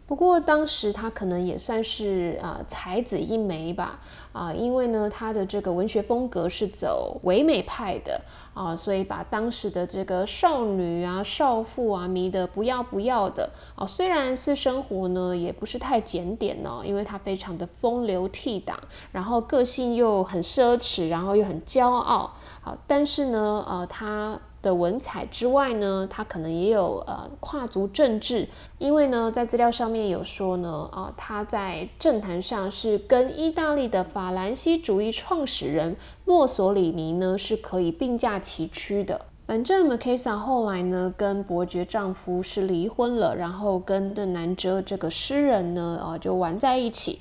[0.06, 3.98] 不过当时他可能也算是啊才子一枚吧
[4.32, 8.20] 啊，因为呢他的这个文学风格是走唯美派的
[8.54, 13.84] 啊，所以把当时的这个少女啊少妇啊迷得不要不要的啊。
[13.84, 18.74] 虽然私生活呢也不是太检点哦，因为她非常的风流倜傥，
[19.12, 22.78] 然后个性又很奢侈，然后又很骄傲好。
[22.86, 24.40] 但是呢呃他。
[24.64, 28.48] 的文采之外呢，他可能也有呃跨足政治，
[28.78, 39.20] 因为呢，在资料上面有说呢，啊，他在政坛上是跟意大利的法兰西主义创始人墨索里尼呢是可以并驾齐驱的。
[39.46, 47.20] 反正 m a k e s a 后来呢跟伯爵丈夫是离婚了，然后跟的南哲这个诗人呢，啊，就玩在一起。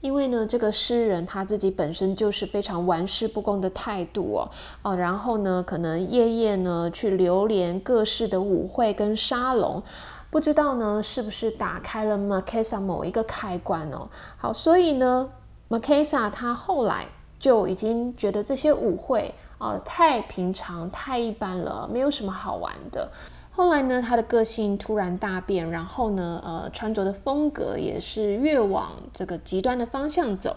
[0.00, 4.50] 因为呢，这个诗人他自己本身就是非常玩世不恭的态度哦，
[4.82, 9.82] 哦，然后呢，可能夜夜呢去流连各式的舞会跟沙龙，
[10.30, 14.08] 不知道呢是不是打开了 m a k e s a 某一个开关哦。
[14.36, 15.28] 好，所以呢
[15.66, 17.04] m a k e s a 他后来
[17.40, 23.10] 就已经觉得这些舞会啊太平常、太一般了，没有什么好玩的。
[23.58, 30.56] 后来呢，他的个性突然大变，然后呢，呃，穿着的风格也是越往这个极端的方向走。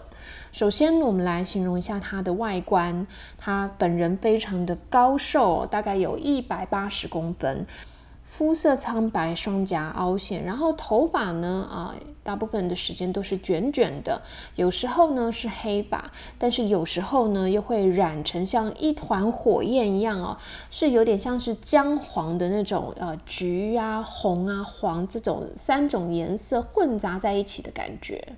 [0.52, 3.04] 首先，我们来形容一下他的外观，
[3.36, 7.66] 他本人非常的高瘦，大概有一百八十公分。
[8.32, 14.22] 肤色苍白，双颊凹陷，然后头发呢，啊，大部分的时间都是卷卷的，
[14.56, 20.38] 有时候呢是黑发，但是有时候呢又会染成像一团火焰一样哦，
[20.70, 28.32] 是有点像是姜黄的那种，呃，橘啊、红啊、黄这种三种颜色混杂在一起的感觉。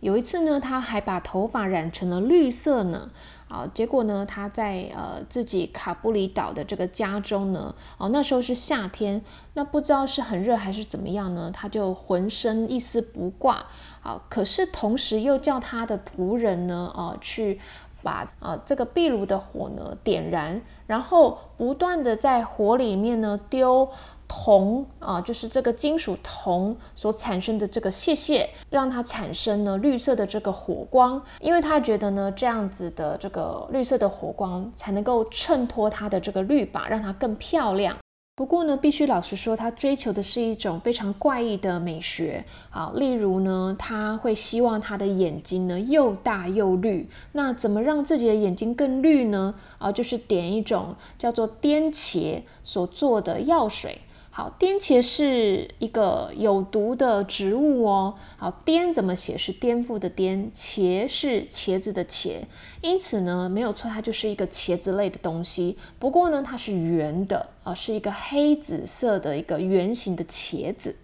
[0.00, 3.10] 有一次呢，他还把头发染成了绿色呢。
[3.48, 9.22] 啊，结果呢，他在呃自己卡布里岛的这个家中呢，哦，那时候是夏天，
[9.54, 13.64] 那不知道是很热还是怎么样呢，他就浑身一丝不挂。
[14.00, 17.58] 好，可是同时又叫他的仆人呢，呃，去
[18.02, 23.88] 把啊这个壁炉的火呢点燃，然后不断的在火里面呢丢。
[24.28, 37.96] 铜啊，就是这个金属铜所产生的这个屑屑，让它产生了绿色的这个火光，因为他觉得呢，这样子的这个绿色的火光才能够衬托它的这个绿吧，让它更漂亮。
[38.36, 47.08] 不过呢，必须老实说，他追求的是一种非常怪异的美学啊，例如呢，他会希望他的眼睛呢又大又绿。
[47.32, 49.52] 那怎么让自己的眼睛更绿呢？
[49.78, 53.98] 啊，就是点一种叫做颠茄所做的药水。
[54.38, 58.14] 好，颠茄是一个有毒的植物哦。
[58.36, 59.36] 好，颠怎么写？
[59.36, 62.42] 是颠覆的颠，茄是茄子的茄，
[62.80, 65.76] 因此呢，没有错，它就是一个茄子类的东西。
[65.98, 70.94] 不过呢，它是圆的啊，是一个黑紫色的一个圆形的茄子。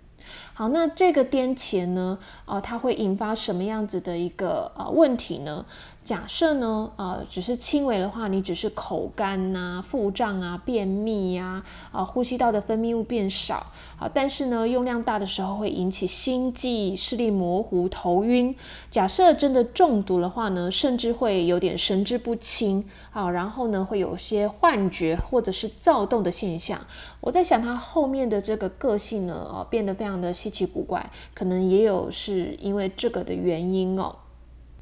[0.53, 5.67] 好，那这个颠茄呢，啊，它会引发什么样子的一个啊问题呢？
[6.05, 18.55] 假设呢，呃，只是轻微的话，你只是口干呐、腹胀啊、便秘呀，啊，呼吸道的分泌物变少，好，但是呢，用量大的时候会引起心悸、视力模糊、头晕。
[18.91, 26.79] 假设真的中毒的话呢，甚至会有点神志不清，好，然后呢，会有些幻觉或者是躁动的现象。
[27.23, 34.15] 我在想，他后面的这个个性呢，哦，变得非常的稀奇古怪，可能也有是因为这个的原因哦。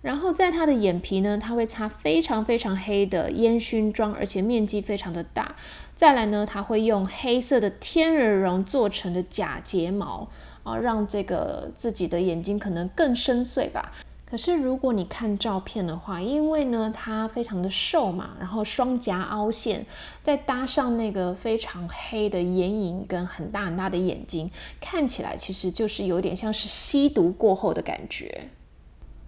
[0.02, 5.54] 然后在他的眼皮呢，他会擦非常非常黑的烟熏妆，而且面积非常的大。
[5.94, 10.28] 再来呢，他会用黑色的天鹅绒做成的假睫毛
[10.64, 13.92] 啊，让这个自己的眼睛可能更深邃吧。
[14.28, 19.86] 可是如果你看照片的话，因为呢他非常的瘦嘛，然后双颊凹陷，
[20.22, 24.50] 再搭上那个非常黑的眼影跟很大很大的眼睛，
[24.80, 28.48] 看起来其实就是有点像是吸毒过后的感觉。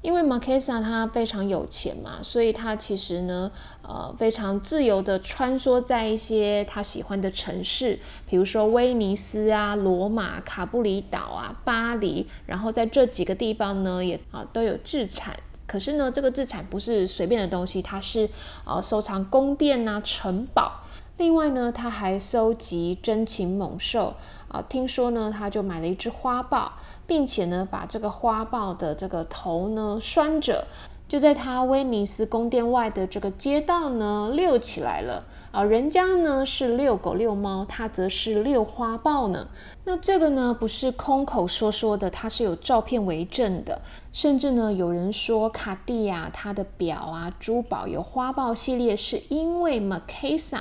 [0.05, 3.51] 因为 Marquesa 他非常有钱嘛，所以他其实呢，
[3.81, 7.99] 呃，非常自由的穿梭在一些他喜欢的城市，
[8.29, 15.35] 比如说威尼斯啊、罗马、卡布里岛啊、巴黎，然后在这几个地方呢，也啊都有制产。
[15.67, 18.29] 可是呢，这个制产不是随便的东西，它是
[18.67, 20.83] 啊收藏宫殿呐、城堡。
[21.17, 24.15] 另外呢，他还收集珍禽猛兽
[24.49, 26.73] 啊，听说呢，他就买了一只花豹。
[27.07, 30.67] 并且呢，把这个花豹的这个头呢拴着，
[31.09, 35.63] 就在他威尼斯宫殿外的这个街道呢遛起来了啊。
[35.63, 39.49] 人家呢是遛狗遛猫，他则是遛花豹呢。
[39.87, 43.83] 那这个呢不是空口说说的，它是有照片为证的。
[44.13, 50.61] 甚至呢有人说卡地亚它的表啊珠宝有花豹系列，是因为 Marquesa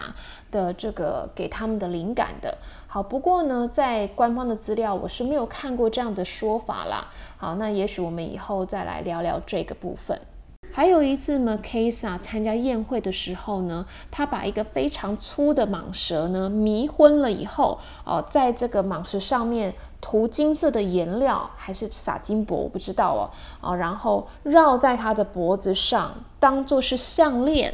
[0.52, 2.58] 的这个给他们的灵感的。
[2.94, 7.08] 好，不过呢，在官方的资料我是没有看过这样的说法啦。
[7.38, 10.16] 好，那也许我们以后再来聊聊这个部分。
[10.72, 27.74] 还有一次 m a k a s a 参加宴会的时候呢，他把一个非常粗的蟒蛇呢迷昏了以后，哦，在这个蟒蛇上面涂金色的颜料，还是撒金箔，我不知道哦，啊，然后绕在他的脖子上，当做是项链。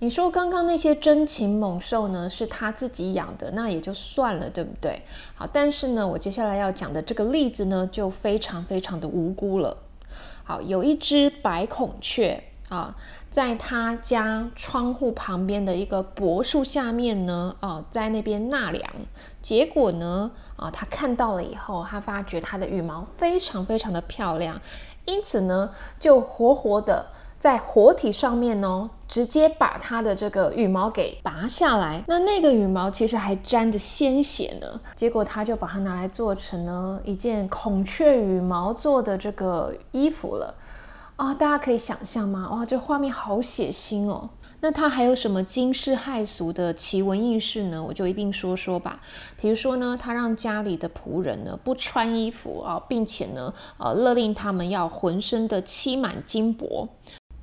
[0.00, 5.02] 你说刚刚那些珍禽猛兽呢，是他自己养的，那也就算了，对不对？
[5.34, 9.76] 好，但是呢，我接下来要讲的这个例子呢，就非常非常的无辜了。
[10.44, 12.94] 好，有一只白孔雀啊，
[13.28, 18.88] 在他家窗户旁边的一个柏树下面呢，啊，在那边纳凉。
[19.42, 24.60] 结果呢，啊，他看到了以后，他发觉它的羽毛非常非常的漂亮，
[25.06, 27.06] 因此呢，就活活的。
[27.38, 34.80] 在活体上面呢，直接把它的这个羽毛给拔下来，那那个羽毛其实还沾着鲜血呢。
[34.96, 40.52] 结果他就把它拿来做成呢一件孔雀羽毛做的这个衣服了
[41.14, 41.32] 啊！
[41.32, 42.48] 大家可以想象吗？
[42.50, 44.30] 哇，这画面好血腥哦。
[44.60, 47.80] 那他还有什么惊世骇俗的奇闻异事呢？
[47.80, 49.00] 我就一并说说吧。
[49.40, 56.88] 比如说呢，他让家里的仆人呢不穿衣服啊，并且呢，呃，勒令他们要浑身的漆满金箔。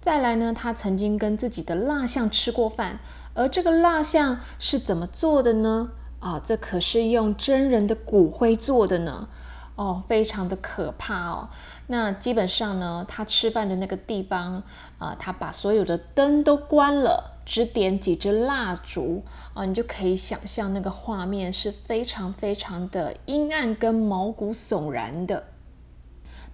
[0.05, 2.99] 再来呢，他曾经跟自己的蜡像吃过饭，
[3.33, 5.89] 而这个蜡像是怎么做的呢？
[6.19, 9.27] 啊，这可是用真人的骨灰做的呢，
[9.73, 11.49] 哦，非常的可怕哦。
[11.87, 14.61] 那基本上呢，他吃饭的那个地方
[14.99, 19.23] 啊，他把所有的灯都关了，只点几支蜡烛
[19.55, 25.45] 啊，你就可以想象那个画面是非常非常的阴暗跟毛骨悚然的。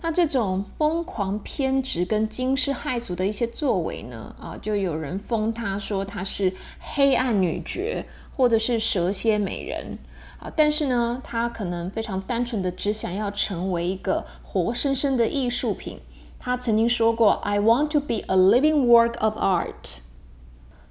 [0.04, 10.00] 那这种疯狂偏执跟惊世骇俗的一些作为呢，啊，就有人封他说他是黑暗女爵或者是蛇蝎美人
[10.40, 16.00] 啊，但是呢，他可能非常单纯的只想要成为一个活生生的艺术品。
[16.40, 20.00] 他曾经说过，I want to be a living work of art。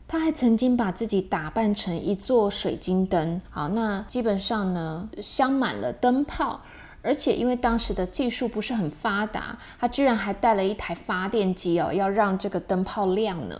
[0.07, 6.61] 他还曾经把自己打扮成一座水晶灯，好，那基本上呢，镶满了灯泡。
[7.03, 13.59] 而且因为当时的技术不是很发达，他居然还带了一台发电机哦，要让这个灯泡亮呢。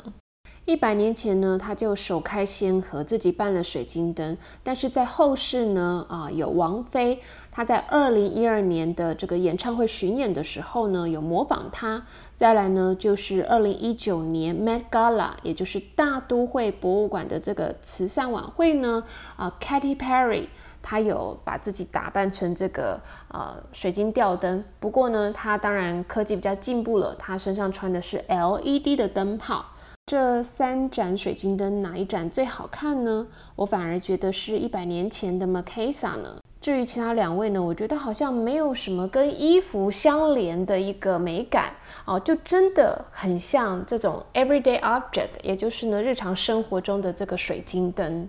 [0.67, 4.37] 一百年前呢，他就首开先河，自己办了水晶灯。
[4.63, 7.19] 但是在后世呢，啊，有王菲，
[7.51, 12.07] 她在二零一二年的这个演唱会巡演的时候呢，有模仿他。
[12.37, 19.03] 再来呢，就是二零一九年 Met Gala，也就是大都会博物馆的这个慈善晚会呢，
[19.37, 20.47] 啊，Katy Perry，
[20.83, 24.63] 他有把自己打扮成这个呃水晶吊灯。
[24.79, 29.65] 不过呢，他当然科技比较进步了，他身上穿的是 LED 的灯泡。
[30.07, 33.27] 这三盏水晶灯哪一盏最好看呢？
[33.55, 36.37] 我反而觉得是一百年前的 m a k a s a 呢。
[36.61, 41.73] 至于其他两位呢，我觉得好像没有什么跟衣服相连的一个美感
[42.05, 48.29] 哦，就真的很像这种 everyday object，也就是呢日常生活中的这个水晶灯。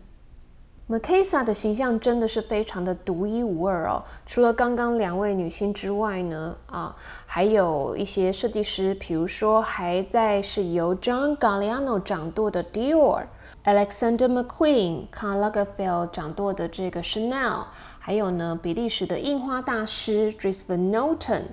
[0.92, 4.04] M a k a s a 的形象真的是非常的独一无二哦。
[4.26, 6.94] 除了刚刚两位女星之外呢，啊，
[7.26, 17.68] 还有一些设计师，比如说还在是由 John Galliano 掌舵的 Dior，Alexander McQueen，Carl Lagerfeld 掌舵的这个 Chanel，
[17.98, 21.44] 还有呢比利时的印花大师 Dris Van Noten，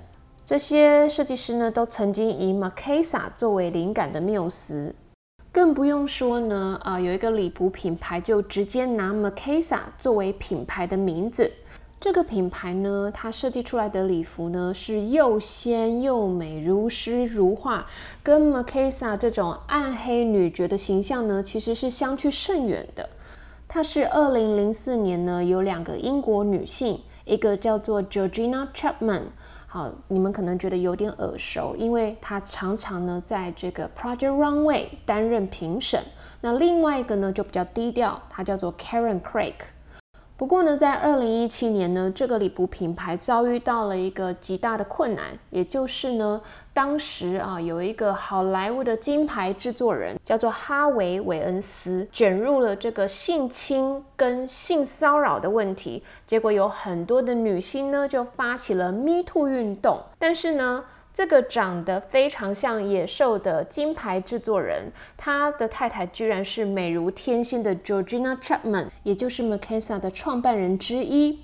[0.45, 4.93] 这些设计师呢都曾经以 m a k a s a 作为灵感的缪斯。
[5.51, 11.51] 更不用说呢，啊，有一个礼服品牌就直接拿 m a k a s a 作为品牌的名字。
[11.99, 17.85] 这个品牌呢，它设计出来的礼服呢是又仙又美，如诗如画，
[18.21, 23.09] 跟 m a k a s a 这种暗黑女爵的形象呢其实是相去甚远的。
[23.67, 29.23] 它是二零零四年呢有两个英国女性，一个叫做 Georgina Chapman。
[29.71, 36.03] 好，你们可能觉得有点耳熟，因为他常常呢在这个 Project Runway 担任评审。
[36.41, 39.53] 那另外一个呢就比较低调，他叫做 Karen Craig。
[40.39, 46.41] 不过呢，在二零一七年呢，这个礼服品牌遭遇到了一个极大的困难，也就是呢，
[46.73, 60.85] 当时啊有一个好莱坞的金牌制作人叫做哈维·韦恩斯，卷入了这个性侵跟性骚扰的问题，结果有很多的女星呢就发起了 Me Too 运动，但是呢。
[61.13, 71.39] 这个长得非常像野兽的金牌制作人，他的太太居然是美如天仙的 Georgina Chapman，也就是 m a k a s a 的创办人之一。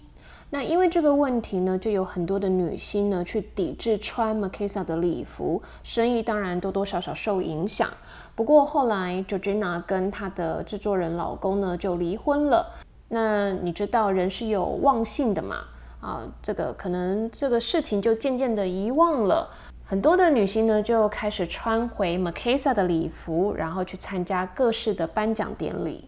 [0.52, 7.90] 那因为这个问题呢，就有很多的女星呢去抵制穿 m a k a s a 的礼服，生意当然多多少少受影响。
[8.36, 12.72] 不过后来 Georgina 跟她的制作人老公呢就离婚了。
[13.10, 15.58] 那你知道人是有忘性的嘛？
[16.06, 19.50] 啊，这个可能这个事情就渐渐的遗忘了。
[19.84, 26.08] 很多的女星呢就开始穿回 m a k a s a 的礼服，然后去参加各式的颁奖典礼。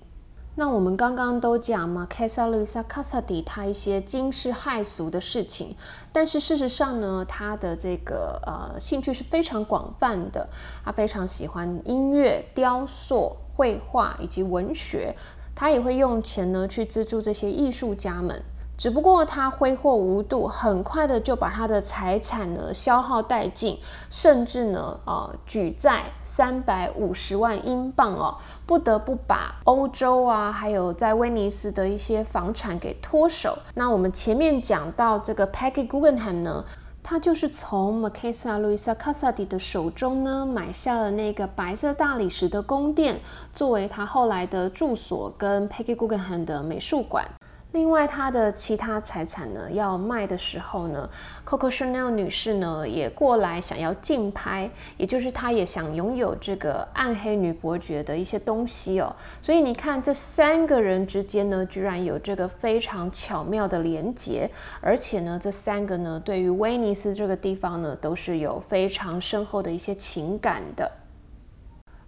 [0.53, 5.75] 那我们刚刚都讲 m a k a s a Luisa Casady 她一些惊世骇俗的事情，
[6.13, 10.47] 但是事实上呢，她的这个呃兴趣是非常广泛的。
[10.85, 15.15] 她非常喜欢音乐、雕塑、绘画以及文学，
[15.55, 18.39] 她也会用钱呢去资助这些艺术家们。
[18.77, 23.79] 只不过他挥霍无度，很快的就把他的财产呢消耗殆尽，
[24.11, 33.57] 甚至呢，呃，举债三百五十万英镑哦，不得不把欧洲啊，还有在威尼斯的一些房产给脱手。
[33.73, 36.63] 那我们前面讲到这个 Peggy Guggenheim 呢，
[37.01, 43.19] 他就是从 Marquesa Luisa Casady 的手中呢买下了那个白色大理石的宫殿，
[43.55, 47.25] 作为他后来的住所跟 Peggy Guggenheim 的美术馆。
[47.73, 51.07] 另外，他的其他财产呢，要卖的时候呢
[51.45, 59.13] ，Coco Chanel 女士呢也过来想要竞拍，也就是她也想拥有这个暗黑女伯爵的一些东西哦。
[59.41, 64.49] 所以你看，这三个人之间呢，居然有这个非常巧妙的连结，
[64.81, 70.89] 而且呢，这三个呢，对于威尼斯这个地方呢，都是有非常深厚的一些情感的。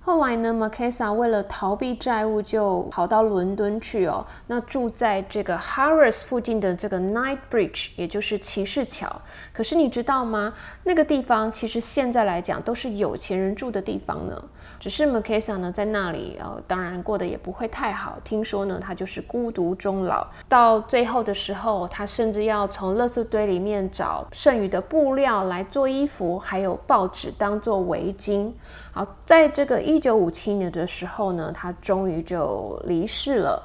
[0.09, 4.25] 后来呢，Makesa 为了逃避债务，就跑到伦敦去哦。
[4.47, 9.21] 那住在这个 Harris 附近的这个 Night Bridge，也就是骑士桥。
[9.53, 10.51] 可是你知道吗？
[10.83, 14.43] 那个地方其实现在来讲都是有钱人住的地方呢。
[14.79, 18.17] 只是 m a k a s a 呢在那里，呃，当然过得也不会太好。
[18.23, 20.25] 听说呢，他就是孤独终老。
[20.47, 28.51] 到最后的时候，他甚至要从垃圾堆里面找剩余的布料来做衣服，还有报纸当做围巾。
[28.91, 33.61] 好，在这个一九五七年的时候呢，他终于就离世了。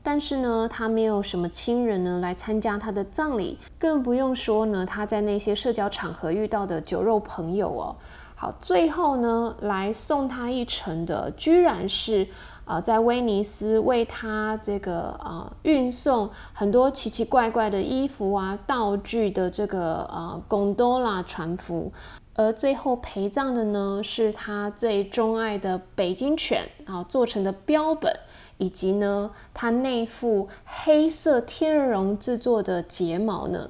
[0.00, 7.96] 但是呢，他没有什么亲人呢来参加他的葬礼，更不用说呢他在那些社交场合遇到的酒肉朋友哦。
[8.40, 12.28] 好，最后呢来送他一程的，居然是
[12.64, 21.92] 啊在威尼斯为他这个啊运送很多奇奇怪怪的衣服啊道具的这个呃贡多拉船夫。
[22.34, 28.16] 而最后陪葬的呢，是他最钟爱的北京犬啊做成的标本，
[28.58, 33.68] 以及呢他那副黑色天鹅绒制作的睫毛呢。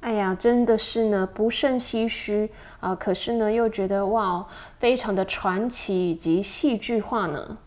[0.00, 2.94] 哎呀，真的是呢不胜唏嘘啊！
[2.94, 4.46] 可是呢又觉得哇，
[4.78, 7.58] 非常的传奇以及戏剧化呢。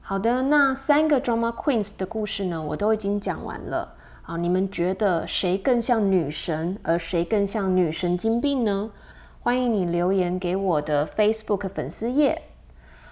[0.00, 3.96] 好的，那三个 drama queens 的故事呢，我都已经讲完了。
[4.22, 8.92] 好，你们觉得谁更像女神，而谁更像女神经病呢？
[9.40, 12.40] 欢迎你留言给我的 Facebook 粉丝页。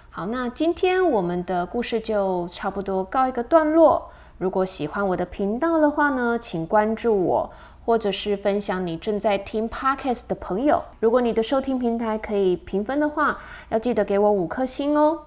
[0.09, 4.09] 好，那今天我们的故事就差不多告一个段落。
[4.41, 7.51] 如果喜欢我的频道的话呢，请关注我，
[7.85, 10.81] 或者是分享你正在听 Podcast 的朋友。
[10.99, 13.37] 如果你的收听平台可以评分的话，
[13.69, 15.19] 要记得给我五颗星哦。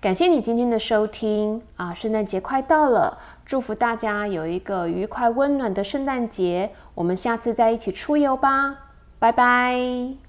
[0.00, 1.94] 感谢你今天的收听啊！
[1.94, 3.16] 圣诞节快到了，
[3.46, 6.72] 祝福大家有一个愉快温暖的圣诞节。
[6.96, 8.76] 我们下次再一起出游吧，
[9.20, 10.23] 拜拜。